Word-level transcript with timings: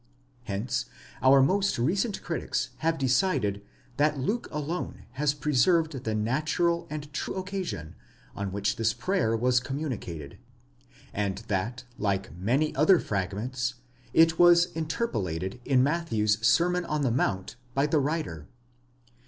Hence 0.45 0.85
our 1.21 1.43
most 1.43 1.77
recent 1.77 2.23
critics 2.23 2.69
have 2.77 2.97
decided 2.97 3.61
that 3.97 4.17
Luke 4.17 4.47
alone 4.49 5.03
has 5.11 5.35
preserved 5.35 6.03
the 6.03 6.15
natural 6.15 6.87
and 6.89 7.13
true 7.13 7.35
occasion 7.35 7.93
on 8.35 8.51
which 8.51 8.77
this 8.77 8.93
prayer 8.93 9.37
was 9.37 9.59
communicated, 9.59 10.39
and 11.13 11.37
that 11.49 11.83
like 11.99 12.35
many 12.35 12.75
other 12.75 12.97
fragments, 12.97 13.75
it 14.11 14.39
was 14.39 14.69
interpolated 14.73 15.61
in 15.65 15.83
Matthew's 15.83 16.43
Sermon 16.43 16.83
on 16.85 17.03
the 17.03 17.11
Mount 17.11 17.55
by 17.75 17.85
the 17.85 17.99
writer. 17.99 18.47